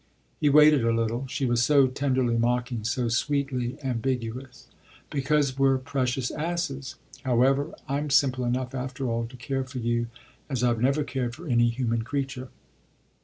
He 0.39 0.49
waited 0.49 0.83
a 0.83 0.91
little 0.91 1.27
she 1.27 1.45
was 1.45 1.61
so 1.63 1.85
tenderly 1.85 2.35
mocking, 2.35 2.83
so 2.83 3.07
sweetly 3.07 3.77
ambiguous. 3.83 4.65
"Because 5.11 5.59
we're 5.59 5.77
precious 5.77 6.31
asses! 6.31 6.95
However, 7.23 7.75
I'm 7.87 8.09
simple 8.09 8.43
enough, 8.43 8.73
after 8.73 9.07
all, 9.07 9.27
to 9.27 9.37
care 9.37 9.63
for 9.63 9.77
you 9.77 10.07
as 10.49 10.63
I've 10.63 10.81
never 10.81 11.03
cared 11.03 11.35
for 11.35 11.45
any 11.45 11.69
human 11.69 12.01
creature. 12.01 12.49